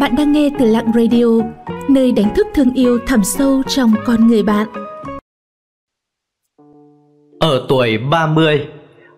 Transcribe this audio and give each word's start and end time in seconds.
Bạn 0.00 0.16
đang 0.16 0.32
nghe 0.32 0.50
từ 0.58 0.64
Lặng 0.64 0.92
Radio, 0.94 1.24
nơi 1.88 2.12
đánh 2.12 2.34
thức 2.36 2.46
thương 2.54 2.74
yêu 2.74 2.98
thẳm 3.06 3.24
sâu 3.24 3.62
trong 3.68 3.92
con 4.06 4.26
người 4.26 4.42
bạn. 4.42 4.68
Ở 7.40 7.66
tuổi 7.68 7.98
30, 7.98 8.66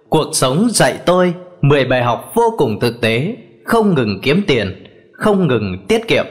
cuộc 0.08 0.28
sống 0.32 0.68
dạy 0.70 0.98
tôi 1.06 1.34
10 1.62 1.84
bài 1.84 2.02
học 2.02 2.32
vô 2.34 2.54
cùng 2.58 2.80
thực 2.80 3.00
tế, 3.00 3.36
không 3.64 3.95
ngừng 3.95 4.20
kiếm 4.22 4.42
tiền, 4.46 4.84
không 5.12 5.48
ngừng 5.48 5.86
tiết 5.88 6.08
kiệm. 6.08 6.27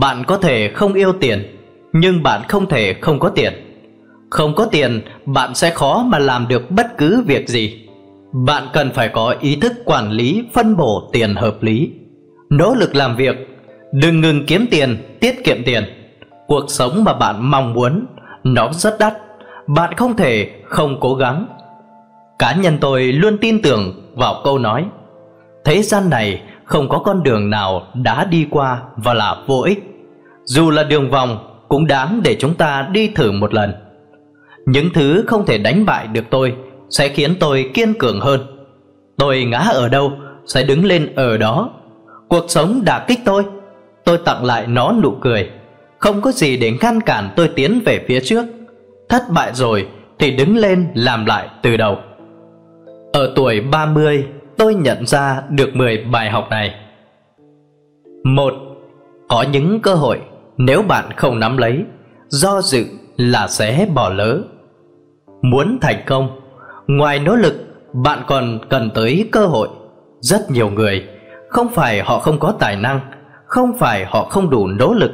Bạn 0.00 0.24
có 0.26 0.38
thể 0.38 0.70
không 0.74 0.94
yêu 0.94 1.12
tiền, 1.20 1.56
nhưng 1.92 2.22
bạn 2.22 2.42
không 2.48 2.68
thể 2.68 2.94
không 3.00 3.18
có 3.18 3.28
tiền. 3.28 3.52
Không 4.30 4.54
có 4.54 4.66
tiền, 4.66 5.00
bạn 5.26 5.54
sẽ 5.54 5.70
khó 5.70 6.04
mà 6.08 6.18
làm 6.18 6.48
được 6.48 6.70
bất 6.70 6.98
cứ 6.98 7.22
việc 7.26 7.48
gì. 7.48 7.88
Bạn 8.46 8.68
cần 8.72 8.90
phải 8.94 9.08
có 9.08 9.34
ý 9.40 9.56
thức 9.56 9.72
quản 9.84 10.10
lý 10.10 10.44
phân 10.54 10.76
bổ 10.76 11.10
tiền 11.12 11.34
hợp 11.34 11.62
lý 11.62 11.92
Nỗ 12.50 12.74
lực 12.74 12.94
làm 12.94 13.16
việc 13.16 13.36
Đừng 13.92 14.20
ngừng 14.20 14.46
kiếm 14.46 14.66
tiền, 14.70 15.16
tiết 15.20 15.44
kiệm 15.44 15.56
tiền. 15.64 15.84
Cuộc 16.46 16.64
sống 16.68 17.04
mà 17.04 17.12
bạn 17.12 17.50
mong 17.50 17.72
muốn 17.72 18.06
Nó 18.44 18.68
rất 18.72 18.98
đắt. 18.98 19.14
Bạn 19.66 19.94
không 19.96 20.16
thể 20.16 20.50
không 20.64 21.00
cố 21.00 21.14
gắng. 21.14 21.46
Cá 22.38 22.54
nhân 22.54 22.78
tôi 22.80 23.02
luôn 23.02 23.38
tin 23.38 23.62
tưởng 23.62 24.12
vào 24.14 24.40
câu 24.44 24.58
nói 24.58 24.84
Thế 25.64 25.82
gian 25.82 26.10
này 26.10 26.42
không 26.64 26.88
có 26.88 26.98
con 26.98 27.22
đường 27.22 27.50
nào 27.50 27.86
đã 27.94 28.24
đi 28.24 28.46
qua 28.50 28.82
và 28.96 29.14
là 29.14 29.36
vô 29.46 29.60
ích. 29.60 29.78
Dù 30.44 30.70
là 30.70 30.82
đường 30.82 31.10
vòng 31.10 31.38
cũng 31.68 31.86
đáng 31.86 32.20
để 32.24 32.36
chúng 32.40 32.54
ta 32.54 32.88
đi 32.92 33.08
thử 33.08 33.32
một 33.32 33.54
lần. 33.54 33.72
Những 34.66 34.90
thứ 34.94 35.24
không 35.26 35.46
thể 35.46 35.58
đánh 35.58 35.86
bại 35.86 36.06
được 36.06 36.24
tôi 36.30 36.56
Sẽ 36.90 37.08
khiến 37.08 37.34
tôi 37.40 37.70
kiên 37.74 37.94
cường 37.94 38.20
hơn. 38.20 38.40
Tôi 39.18 39.44
ngã 39.44 39.58
ở 39.58 39.88
đâu 39.88 40.12
Sẽ 40.46 40.62
đứng 40.62 40.84
lên 40.84 41.14
ở 41.14 41.36
đó 41.36 41.70
Cuộc 42.28 42.44
sống 42.48 42.80
đã 42.84 43.04
kích 43.08 43.20
tôi. 43.24 43.44
Tôi 44.04 44.18
tặng 44.18 44.44
lại 44.44 44.66
nó 44.66 44.92
nụ 45.02 45.10
cười. 45.20 45.50
Không 45.98 46.20
có 46.20 46.32
gì 46.32 46.56
để 46.56 46.72
ngăn 46.80 47.00
cản 47.00 47.30
tôi 47.36 47.50
tiến 47.56 47.80
về 47.84 48.04
phía 48.08 48.20
trước. 48.20 48.44
Thất 49.08 49.22
bại 49.30 49.50
rồi 49.54 49.88
Thì 50.18 50.30
đứng 50.30 50.56
lên 50.56 50.86
làm 50.94 51.26
lại 51.26 51.48
từ 51.62 51.76
đầu. 51.76 51.98
Ở 53.12 53.32
tuổi 53.36 53.60
30 53.60 54.26
Tôi 54.56 54.74
nhận 54.74 55.06
ra 55.06 55.42
được 55.50 55.76
10 55.76 56.04
bài 56.04 56.30
học 56.30 56.46
này. 56.50 56.74
Một, 58.24 58.54
Có 59.28 59.44
những 59.52 59.80
cơ 59.80 59.94
hội 59.94 60.20
Nếu 60.56 60.82
bạn 60.82 61.04
không 61.16 61.40
nắm 61.40 61.56
lấy, 61.56 61.84
Do 62.28 62.60
dự 62.60 62.84
là 63.16 63.48
sẽ 63.48 63.86
bỏ 63.94 64.08
lỡ. 64.08 64.42
Muốn 65.42 65.78
thành 65.80 66.02
công, 66.06 66.40
Ngoài 66.86 67.18
nỗ 67.18 67.36
lực, 67.36 67.54
bạn 67.92 68.22
còn 68.26 68.58
cần 68.68 68.90
tới 68.94 69.28
cơ 69.32 69.46
hội. 69.46 69.68
Rất 70.20 70.50
nhiều 70.50 70.70
người 70.70 71.06
không 71.48 71.68
phải 71.68 72.00
họ 72.00 72.18
không 72.18 72.38
có 72.38 72.52
tài 72.58 72.76
năng, 72.76 73.00
không 73.46 73.78
phải 73.78 74.04
họ 74.04 74.24
không 74.24 74.50
đủ 74.50 74.66
nỗ 74.66 74.94
lực, 74.94 75.12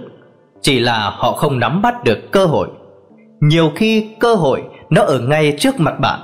chỉ 0.60 0.78
là 0.78 1.10
họ 1.10 1.32
không 1.32 1.58
nắm 1.58 1.82
bắt 1.82 2.04
được 2.04 2.18
cơ 2.30 2.46
hội. 2.46 2.68
Nhiều 3.40 3.72
khi 3.76 4.08
cơ 4.20 4.34
hội 4.34 4.62
nó 4.90 5.02
ở 5.02 5.18
ngay 5.18 5.56
trước 5.58 5.80
mặt 5.80 6.00
bạn, 6.00 6.20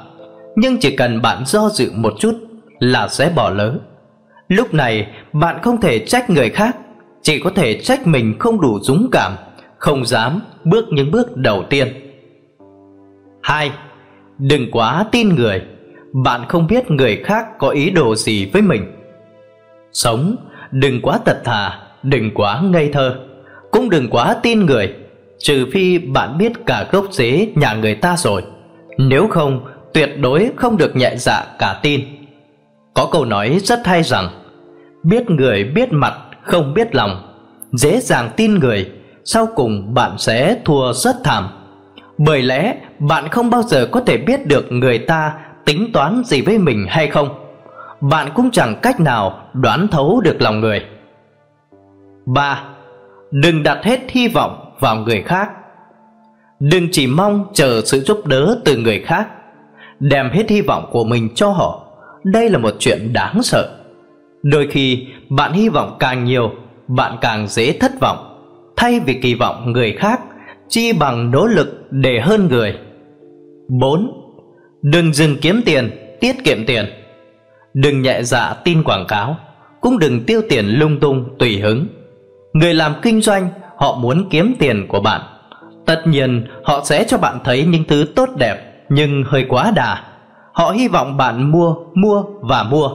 nhưng 0.57 0.79
chỉ 0.79 0.97
cần 0.97 1.23
bạn 1.23 1.43
do 1.47 1.69
dự 1.69 1.93
một 1.95 2.15
chút 2.19 2.35
là 2.79 3.09
sẽ 3.09 3.33
bỏ 3.37 3.51
lỡ. 3.51 3.79
Lúc 4.49 4.75
này, 4.75 5.07
bạn 5.33 5.59
không 5.63 5.81
thể 5.81 5.99
trách 5.99 6.31
người 6.31 6.51
khác, 6.51 6.77
chỉ 7.23 7.41
có 7.41 7.51
thể 7.51 7.81
trách 7.81 8.07
mình 8.07 8.37
không 8.39 8.61
đủ 8.61 8.79
dũng 8.81 9.09
cảm, 9.13 9.33
không 9.79 10.07
dám 10.07 10.41
bước 10.65 10.85
những 10.91 11.11
bước 11.11 11.37
đầu 11.37 11.65
tiên. 11.71 11.89
Hai, 13.43 13.73
đừng 14.39 14.71
quá 14.71 15.05
tin 15.13 15.29
người. 15.29 15.63
Bạn 16.13 16.41
không 16.49 16.67
biết 16.67 16.91
người 16.91 17.17
khác 17.25 17.47
có 17.59 17.69
ý 17.69 17.91
đồ 17.91 18.15
gì 18.15 18.51
với 18.53 18.63
mình 18.63 18.98
sống, 19.93 20.37
đừng 20.71 21.03
quá 21.03 21.19
tật 21.25 21.37
thà, 21.45 21.81
đừng 22.03 22.31
quá 22.35 22.61
ngây 22.61 22.91
thơ. 22.93 23.17
Cũng 23.71 23.91
đừng 23.91 24.11
quá 24.11 24.37
tin 24.43 24.67
người, 24.67 24.95
trừ 25.39 25.67
phi 25.73 25.99
bạn 25.99 26.39
biết 26.39 26.53
cả 26.67 26.87
gốc 26.93 27.07
rễ 27.11 27.49
nhà 27.55 27.75
người 27.75 27.95
ta 27.95 28.17
rồi. 28.17 28.43
Nếu 28.99 29.29
không, 29.29 29.65
tuyệt 29.95 30.11
đối 30.21 30.51
không 30.57 30.77
được 30.77 30.97
nhẹ 30.97 31.15
dạ 31.17 31.45
cả 31.59 31.81
tin. 31.83 32.01
Có 32.95 33.09
câu 33.13 33.25
nói 33.25 33.61
rất 33.65 33.87
hay 33.87 34.03
rằng, 34.03 34.29
biết 35.03 35.31
người 35.31 35.65
biết 35.65 35.93
mặt, 35.93 36.15
không 36.43 36.75
biết 36.75 36.95
lòng. 36.95 37.35
Dễ 37.73 38.01
dàng 38.01 38.31
tin 38.37 38.55
người, 38.55 38.91
sau 39.25 39.49
cùng 39.55 39.95
bạn 39.95 40.19
sẽ 40.19 40.57
thua 40.65 40.93
rất 40.93 41.17
thảm. 41.25 41.49
Bởi 42.19 42.43
lẽ, 42.43 42.75
bạn 42.99 43.29
không 43.29 43.51
bao 43.51 43.63
giờ 43.63 43.89
có 43.93 44.01
thể 44.01 44.17
biết 44.17 44.47
được 44.47 44.73
người 44.73 44.99
ta 44.99 45.33
tính 45.65 45.93
toán 45.93 46.23
gì 46.25 46.41
với 46.43 46.59
mình 46.59 46.87
hay 46.89 47.07
không 47.07 47.48
bạn 48.01 48.29
cũng 48.35 48.51
chẳng 48.51 48.75
cách 48.83 49.01
nào 49.01 49.49
đoán 49.53 49.89
thấu 49.89 50.21
được 50.21 50.43
lòng 50.43 50.61
người. 50.61 50.85
Ba 52.27 52.65
đừng 53.31 53.63
đặt 53.63 53.85
hết 53.85 54.01
hy 54.09 54.29
vọng 54.29 54.75
vào 54.81 54.97
người 54.97 55.23
khác. 55.23 55.51
Đừng 56.61 56.89
chỉ 56.93 57.07
mong 57.07 57.45
chờ 57.55 57.83
sự 57.85 58.01
giúp 58.01 58.27
đỡ 58.27 58.61
từ 58.65 58.77
người 58.77 59.01
khác. 59.01 59.29
Đem 60.01 60.31
hết 60.31 60.51
hy 60.51 60.61
vọng 60.61 60.89
của 60.91 61.05
mình 61.05 61.29
cho 61.35 61.51
họ. 61.51 61.83
Đây 62.25 62.51
là 62.51 62.59
một 62.59 62.75
chuyện 62.79 63.13
đáng 63.13 63.43
sợ. 63.43 63.79
Đôi 64.43 64.69
khi 64.71 65.07
bạn 65.29 65.53
hy 65.53 65.69
vọng 65.69 65.97
càng 65.99 66.25
nhiều 66.25 66.51
bạn 66.89 67.17
càng 67.21 67.47
dễ 67.49 67.73
thất 67.73 67.93
vọng. 68.01 68.17
Thay 68.77 69.01
vì 69.01 69.15
kỳ 69.15 69.35
vọng 69.35 69.73
người 69.73 69.93
khác 69.99 70.21
chi 70.69 70.93
bằng 70.93 71.31
nỗ 71.31 71.47
lực 71.47 71.87
để 71.91 72.21
hơn 72.21 72.49
người. 72.49 72.75
4. 73.69 74.13
Đừng 74.83 75.13
dừng 75.13 75.37
kiếm 75.41 75.61
tiền, 75.65 75.91
tiết 76.21 76.45
kiệm 76.45 76.67
tiền. 76.67 76.85
Đừng 77.83 78.03
nhẹ 78.03 78.23
dạ 78.23 78.55
tin 78.65 78.83
quảng 78.83 79.05
cáo 79.09 79.37
Cũng 79.81 79.99
đừng 79.99 80.25
tiêu 80.25 80.43
tiền 80.49 80.67
lung 80.67 81.01
tung 81.01 81.25
tùy 81.39 81.59
hứng. 81.59 81.87
Người 82.53 82.75
làm 82.75 82.95
kinh 83.03 83.21
doanh 83.21 83.49
Họ 83.77 83.99
muốn 83.99 84.29
kiếm 84.31 84.55
tiền 84.59 84.87
của 84.89 85.01
bạn. 85.01 85.21
Tất 85.87 86.03
nhiên 86.07 86.47
họ 86.65 86.81
sẽ 86.85 87.05
cho 87.09 87.19
bạn 87.19 87.39
thấy 87.45 87.67
những 87.67 87.85
thứ 87.89 88.07
tốt 88.17 88.29
đẹp 88.37 88.57
Nhưng 88.89 89.25
hơi 89.27 89.47
quá 89.49 89.73
đà. 89.77 90.03
Họ 90.53 90.71
hy 90.71 90.89
vọng 90.89 91.17
bạn 91.17 91.51
mua, 91.51 91.75
mua 91.95 92.25
và 92.41 92.63
mua. 92.63 92.91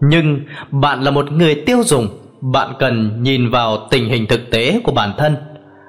Nhưng 0.00 0.40
bạn 0.70 1.02
là 1.02 1.10
một 1.10 1.32
người 1.32 1.62
tiêu 1.66 1.82
dùng 1.84 2.08
Bạn 2.40 2.74
cần 2.78 3.22
nhìn 3.22 3.50
vào 3.50 3.76
tình 3.90 4.08
hình 4.08 4.26
thực 4.26 4.50
tế 4.50 4.80
của 4.84 4.92
bản 4.92 5.12
thân. 5.18 5.36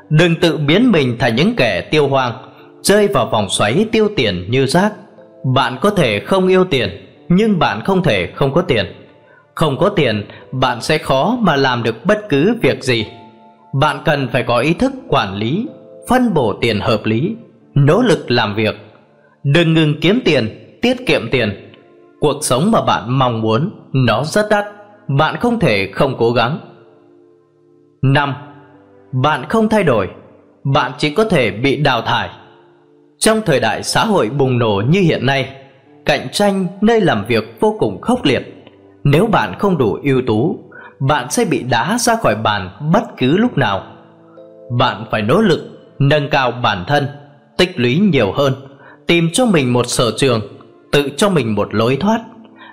Đừng 0.09 0.35
tự 0.35 0.57
biến 0.57 0.91
mình 0.91 1.15
thành 1.19 1.35
những 1.35 1.55
kẻ 1.55 1.81
tiêu 1.81 2.07
hoang 2.07 2.33
Rơi 2.81 3.07
vào 3.07 3.29
vòng 3.29 3.49
xoáy 3.49 3.85
tiêu 3.91 4.09
tiền 4.15 4.45
như 4.49 4.65
rác. 4.65 4.93
Bạn 5.55 5.77
có 5.81 5.89
thể 5.89 6.19
không 6.19 6.47
yêu 6.47 6.63
tiền 6.63 7.05
nhưng 7.29 7.59
bạn 7.59 7.81
không 7.85 8.03
thể 8.03 8.31
không 8.35 8.53
có 8.53 8.61
tiền. 8.61 8.85
Không 9.55 9.77
có 9.77 9.89
tiền, 9.89 10.25
Bạn 10.51 10.81
sẽ 10.81 10.97
khó 10.97 11.37
mà 11.41 11.55
làm 11.55 11.83
được 11.83 12.05
bất 12.05 12.29
cứ 12.29 12.55
việc 12.61 12.83
gì. 12.83 13.05
Bạn 13.73 13.97
cần 14.05 14.27
phải 14.31 14.43
có 14.43 14.57
ý 14.59 14.73
thức 14.73 14.93
quản 15.07 15.35
lý, 15.35 15.67
Phân 16.09 16.33
bổ 16.33 16.53
tiền 16.61 16.79
hợp 16.79 17.05
lý, 17.05 17.35
Nỗ 17.75 18.01
lực 18.01 18.31
làm 18.31 18.55
việc. 18.55 18.75
Đừng 19.43 19.73
ngừng 19.73 19.99
kiếm 20.01 20.19
tiền, 20.25 20.77
Tiết 20.81 20.97
kiệm 21.07 21.29
tiền. 21.31 21.71
Cuộc 22.19 22.37
sống 22.41 22.71
mà 22.71 22.81
bạn 22.81 23.03
mong 23.19 23.41
muốn, 23.41 23.71
Nó 23.93 24.23
rất 24.23 24.45
đắt. 24.49 24.65
Bạn 25.07 25.35
không 25.39 25.59
thể 25.59 25.89
không 25.93 26.15
cố 26.17 26.31
gắng. 26.31 26.59
5. 28.01 28.33
Bạn 29.11 29.45
không 29.49 29.69
thay 29.69 29.83
đổi. 29.83 30.09
Bạn 30.63 30.91
chỉ 30.97 31.09
có 31.09 31.23
thể 31.23 31.51
bị 31.51 31.75
đào 31.75 32.01
thải. 32.01 32.29
Trong 33.17 33.41
thời 33.45 33.59
đại 33.59 33.83
xã 33.83 34.05
hội 34.05 34.29
bùng 34.29 34.59
nổ 34.59 34.81
như 34.89 34.99
hiện 34.99 35.25
nay 35.25 35.64
Cạnh 36.05 36.27
tranh 36.31 36.67
nơi 36.81 37.01
làm 37.01 37.25
việc 37.27 37.57
vô 37.59 37.75
cùng 37.79 38.01
khốc 38.01 38.25
liệt. 38.25 38.63
Nếu 39.03 39.27
bạn 39.27 39.59
không 39.59 39.77
đủ 39.77 39.97
ưu 40.03 40.21
tú, 40.27 40.59
Bạn 40.99 41.31
sẽ 41.31 41.45
bị 41.45 41.63
đá 41.63 41.97
ra 41.99 42.15
khỏi 42.15 42.35
bàn 42.35 42.69
bất 42.93 43.03
cứ 43.17 43.37
lúc 43.37 43.57
nào. 43.57 43.83
Bạn 44.77 45.05
phải 45.11 45.21
nỗ 45.21 45.41
lực 45.41 45.61
Nâng 45.99 46.29
cao 46.29 46.51
bản 46.51 46.83
thân, 46.87 47.07
Tích 47.57 47.79
lũy 47.79 47.99
nhiều 47.99 48.31
hơn, 48.31 48.53
Tìm 49.07 49.29
cho 49.33 49.45
mình 49.45 49.73
một 49.73 49.87
sở 49.87 50.11
trường, 50.17 50.41
Tự 50.91 51.09
cho 51.17 51.29
mình 51.29 51.55
một 51.55 51.73
lối 51.73 51.97
thoát. 51.99 52.19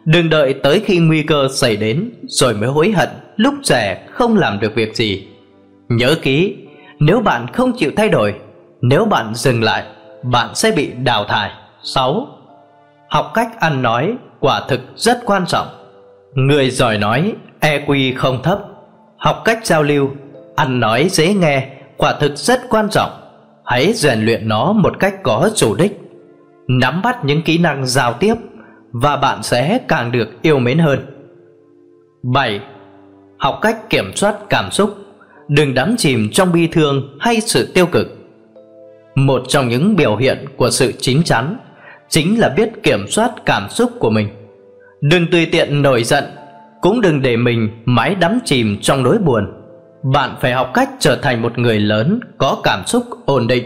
Đừng 0.04 0.30
đợi 0.30 0.54
tới 0.54 0.82
khi 0.86 0.98
nguy 0.98 1.22
cơ 1.22 1.48
xảy 1.50 1.76
đến 1.76 2.10
Rồi 2.22 2.54
mới 2.54 2.68
hối 2.68 2.90
hận 2.90 3.08
Lúc 3.36 3.54
trẻ 3.62 4.06
không 4.10 4.36
làm 4.36 4.60
được 4.60 4.74
việc 4.74 4.96
gì. 4.96 5.26
Nhớ 5.88 6.14
kỹ, 6.22 6.56
Nếu 6.98 7.20
bạn 7.20 7.46
không 7.52 7.72
chịu 7.76 7.90
thay 7.96 8.08
đổi, 8.08 8.34
Nếu 8.80 9.04
bạn 9.04 9.34
dừng 9.34 9.62
lại, 9.62 9.84
Bạn 10.22 10.54
sẽ 10.54 10.70
bị 10.76 10.90
đào 11.04 11.24
thải. 11.24 11.50
6. 11.82 12.26
Học 13.12 13.30
cách 13.34 13.60
ăn 13.60 13.82
nói 13.82 14.16
quả 14.40 14.60
thực 14.68 14.80
rất 14.96 15.18
quan 15.24 15.46
trọng. 15.46 15.66
Người 16.34 16.70
giỏi 16.70 16.98
nói 16.98 17.32
EQ 17.60 18.12
không 18.16 18.42
thấp. 18.42 18.58
Học 19.18 19.42
cách 19.44 19.66
giao 19.66 19.82
lưu, 19.82 20.10
Ăn 20.56 20.80
nói 20.80 21.08
dễ 21.10 21.34
nghe, 21.34 21.68
Quả 21.96 22.14
thực 22.20 22.36
rất 22.36 22.60
quan 22.68 22.88
trọng. 22.90 23.10
Hãy 23.64 23.92
rèn 23.92 24.24
luyện 24.24 24.48
nó 24.48 24.72
một 24.72 25.00
cách 25.00 25.14
có 25.22 25.50
chủ 25.54 25.74
đích. 25.74 26.00
Nắm 26.68 27.02
bắt 27.02 27.24
những 27.24 27.42
kỹ 27.42 27.58
năng 27.58 27.86
giao 27.86 28.12
tiếp 28.12 28.34
Và 28.92 29.16
bạn 29.16 29.42
sẽ 29.42 29.78
càng 29.88 30.12
được 30.12 30.28
yêu 30.42 30.58
mến 30.58 30.78
hơn. 30.78 30.98
7. 32.22 32.60
Học 33.38 33.58
cách 33.62 33.90
kiểm 33.90 34.12
soát 34.14 34.36
cảm 34.48 34.70
xúc. 34.70 34.94
Đừng 35.48 35.74
đắm 35.74 35.94
chìm 35.98 36.28
trong 36.32 36.52
bi 36.52 36.66
thương 36.66 37.16
hay 37.20 37.40
sự 37.40 37.72
tiêu 37.74 37.86
cực. 37.86 38.06
Một 39.14 39.42
trong 39.48 39.68
những 39.68 39.96
biểu 39.96 40.16
hiện 40.16 40.44
của 40.56 40.70
sự 40.70 40.92
chín 40.98 41.22
chắn 41.24 41.56
chính 42.12 42.40
là 42.40 42.48
biết 42.48 42.82
kiểm 42.82 43.06
soát 43.08 43.30
cảm 43.46 43.68
xúc 43.70 43.90
của 43.98 44.10
mình. 44.10 44.28
Đừng 45.00 45.26
tùy 45.30 45.48
tiện 45.52 45.82
nổi 45.82 46.04
giận 46.04 46.24
cũng 46.80 47.00
đừng 47.00 47.22
để 47.22 47.36
mình 47.36 47.82
mãi 47.84 48.14
đắm 48.14 48.38
chìm 48.44 48.78
trong 48.82 49.02
nỗi 49.02 49.18
buồn. 49.18 49.52
Bạn 50.14 50.36
phải 50.40 50.52
học 50.52 50.70
cách 50.74 50.90
trở 50.98 51.16
thành 51.16 51.42
một 51.42 51.58
người 51.58 51.80
lớn 51.80 52.20
có 52.38 52.60
cảm 52.64 52.86
xúc 52.86 53.02
ổn 53.26 53.46
định. 53.46 53.64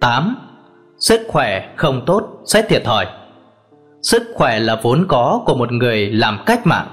8. 0.00 0.36
Sức 0.98 1.20
khỏe 1.28 1.68
không 1.76 2.02
tốt 2.06 2.22
sẽ 2.44 2.62
thiệt 2.62 2.84
thòi. 2.84 3.06
Sức 4.02 4.22
khỏe 4.34 4.60
là 4.60 4.80
vốn 4.82 5.04
có 5.08 5.42
của 5.46 5.54
một 5.54 5.72
người 5.72 6.10
làm 6.10 6.38
cách 6.46 6.66
mạng. 6.66 6.86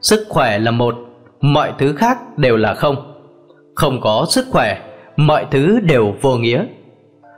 Sức 0.00 0.26
khỏe 0.28 0.58
là 0.58 0.70
một, 0.70 0.94
mọi 1.40 1.72
thứ 1.78 1.94
khác 1.96 2.38
đều 2.38 2.56
là 2.56 2.74
không. 2.74 2.96
Không 3.74 4.00
có 4.00 4.26
sức 4.28 4.46
khỏe, 4.50 4.82
mọi 5.16 5.46
thứ 5.50 5.80
đều 5.80 6.14
vô 6.20 6.36
nghĩa. 6.36 6.64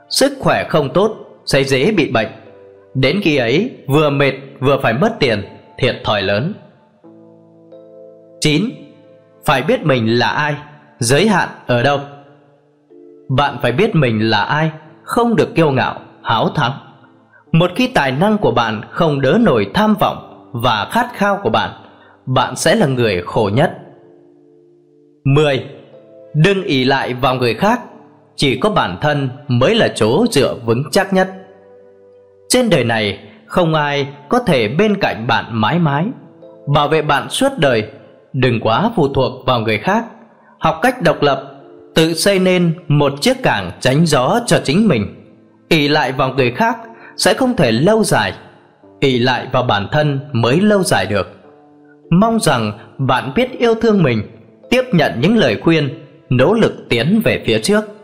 Sức 0.09 0.33
khỏe 0.39 0.65
không 0.69 0.93
tốt 0.93 1.28
sẽ 1.45 1.63
dễ 1.63 1.91
bị 1.91 2.11
bệnh 2.11 2.27
Đến 2.93 3.19
khi 3.23 3.37
ấy 3.37 3.71
vừa 3.87 4.09
mệt 4.09 4.33
vừa 4.59 4.79
phải 4.83 4.93
mất 4.93 5.15
tiền 5.19 5.41
Thiệt 5.77 5.95
thòi 6.03 6.21
lớn 6.21 6.53
9. 8.41 8.63
Phải 9.45 9.63
biết 9.63 9.85
mình 9.85 10.19
là 10.19 10.29
ai 10.29 10.55
Giới 10.99 11.27
hạn 11.27 11.49
ở 11.67 11.83
đâu 11.83 11.99
Bạn 13.29 13.57
phải 13.61 13.71
biết 13.71 13.95
mình 13.95 14.29
là 14.29 14.43
ai 14.43 14.71
Không 15.03 15.35
được 15.35 15.55
kiêu 15.55 15.71
ngạo, 15.71 15.99
háo 16.23 16.49
thắng 16.49 16.71
Một 17.51 17.71
khi 17.75 17.87
tài 17.87 18.11
năng 18.11 18.37
của 18.37 18.51
bạn 18.51 18.81
không 18.89 19.21
đỡ 19.21 19.37
nổi 19.41 19.71
tham 19.73 19.95
vọng 19.99 20.49
Và 20.53 20.87
khát 20.91 21.07
khao 21.13 21.39
của 21.43 21.49
bạn 21.49 21.71
Bạn 22.25 22.55
sẽ 22.55 22.75
là 22.75 22.87
người 22.87 23.21
khổ 23.25 23.49
nhất 23.53 23.79
10. 25.23 25.65
Đừng 26.33 26.63
ỷ 26.63 26.83
lại 26.83 27.13
vào 27.13 27.35
người 27.35 27.53
khác 27.53 27.81
chỉ 28.39 28.57
có 28.57 28.69
bản 28.69 28.97
thân 29.01 29.29
mới 29.47 29.75
là 29.75 29.87
chỗ 29.95 30.25
dựa 30.31 30.55
vững 30.65 30.83
chắc 30.91 31.13
nhất. 31.13 31.29
Trên 32.49 32.69
đời 32.69 32.83
này, 32.83 33.19
không 33.45 33.73
ai 33.73 34.07
có 34.29 34.39
thể 34.39 34.67
bên 34.67 34.97
cạnh 35.01 35.27
bạn 35.27 35.45
mãi 35.49 35.79
mãi. 35.79 36.05
Bảo 36.67 36.87
vệ 36.87 37.01
bạn 37.01 37.29
suốt 37.29 37.51
đời, 37.57 37.91
Đừng 38.33 38.59
quá 38.59 38.91
phụ 38.95 39.13
thuộc 39.13 39.45
vào 39.45 39.59
người 39.59 39.77
khác. 39.77 40.05
Học 40.59 40.79
cách 40.81 41.01
độc 41.01 41.21
lập, 41.21 41.43
Tự 41.95 42.13
xây 42.13 42.39
nên 42.39 42.73
một 42.87 43.13
chiếc 43.21 43.43
cảng 43.43 43.71
tránh 43.79 44.05
gió 44.05 44.39
cho 44.45 44.61
chính 44.63 44.87
mình. 44.87 45.15
Ỷ 45.69 45.87
lại 45.87 46.11
vào 46.11 46.33
người 46.33 46.51
khác 46.51 46.77
sẽ 47.17 47.33
không 47.33 47.55
thể 47.55 47.71
lâu 47.71 48.03
dài, 48.03 48.33
ỷ 48.99 49.19
lại 49.19 49.47
vào 49.51 49.63
bản 49.63 49.87
thân 49.91 50.19
mới 50.31 50.61
lâu 50.61 50.83
dài 50.83 51.05
được. 51.05 51.27
Mong 52.09 52.39
rằng 52.39 52.71
bạn 52.97 53.31
biết 53.35 53.51
yêu 53.59 53.75
thương 53.75 54.03
mình, 54.03 54.21
tiếp 54.69 54.83
nhận 54.91 55.11
những 55.21 55.37
lời 55.37 55.57
khuyên, 55.61 55.89
nỗ 56.29 56.53
lực 56.53 56.89
tiến 56.89 57.21
về 57.23 57.43
phía 57.45 57.59
trước 57.59 57.98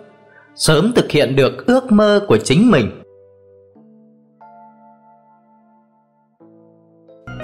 sớm 0.56 0.92
thực 0.96 1.12
hiện 1.12 1.36
được 1.36 1.66
ước 1.66 1.92
mơ 1.92 2.25
của 2.28 2.38
chính 2.38 2.72
mình. 2.72 3.02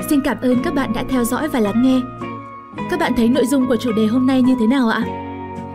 Xin 0.09 0.21
cảm 0.21 0.37
ơn 0.41 0.55
các 0.63 0.73
bạn 0.73 0.93
đã 0.93 1.03
theo 1.09 1.23
dõi 1.23 1.47
và 1.47 1.59
lắng 1.59 1.81
nghe. 1.83 2.01
Các 2.89 2.99
bạn 2.99 3.13
thấy 3.17 3.29
nội 3.29 3.45
dung 3.45 3.67
của 3.67 3.75
chủ 3.75 3.91
đề 3.91 4.05
hôm 4.05 4.27
nay 4.27 4.41
như 4.41 4.55
thế 4.59 4.67
nào 4.67 4.89
ạ? 4.89 5.03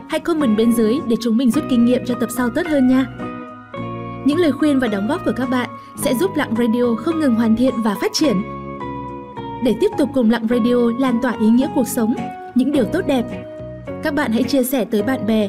Hãy 0.09 0.21
comment 0.21 0.56
bên 0.56 0.73
dưới 0.73 0.99
để 1.09 1.17
chúng 1.21 1.37
mình 1.37 1.50
rút 1.50 1.65
kinh 1.71 1.85
nghiệm 1.85 2.05
cho 2.06 2.15
tập 2.21 2.29
sau 2.37 2.50
tốt 2.50 2.62
hơn 2.67 2.88
nha. 2.88 3.06
Những 4.25 4.39
lời 4.39 4.53
khuyên 4.53 4.79
và 4.79 4.89
đóng 4.89 5.09
góp 5.09 5.25
của 5.25 5.32
các 5.37 5.50
bạn 5.50 5.71
sẽ 5.97 6.15
giúp 6.15 6.31
Lặng 6.37 6.55
Radio 6.59 6.94
không 6.99 7.21
ngừng 7.21 7.35
hoàn 7.35 7.56
thiện 7.56 7.75
và 7.85 7.97
phát 8.00 8.11
triển. 8.15 8.43
Để 9.65 9.75
tiếp 9.81 9.91
tục 9.99 10.09
cùng 10.15 10.31
Lặng 10.31 10.47
Radio 10.50 10.77
lan 10.99 11.19
tỏa 11.23 11.35
ý 11.41 11.47
nghĩa 11.47 11.69
cuộc 11.75 11.89
sống, 11.89 12.15
những 12.55 12.73
điều 12.73 12.85
tốt 12.85 13.00
đẹp, 13.06 13.25
các 14.03 14.15
bạn 14.15 14.32
hãy 14.32 14.43
chia 14.43 14.62
sẻ 14.62 14.85
tới 14.85 15.03
bạn 15.03 15.27
bè 15.27 15.49